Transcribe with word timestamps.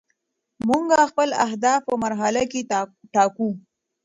موږ 0.67 0.83
خپل 1.09 1.29
اهداف 1.45 1.79
په 1.89 1.93
مرحله 2.03 2.41
کې 2.51 2.61
ټاکو. 3.13 3.49